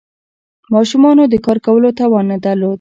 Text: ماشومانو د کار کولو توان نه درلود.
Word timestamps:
ماشومانو 0.73 1.23
د 1.29 1.35
کار 1.45 1.57
کولو 1.65 1.89
توان 1.99 2.25
نه 2.31 2.37
درلود. 2.45 2.69